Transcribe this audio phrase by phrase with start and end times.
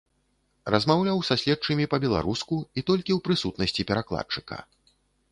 [0.75, 4.57] Размаўляў са следчымі па-беларуску і толькі ў прысутнасці перакладчыка.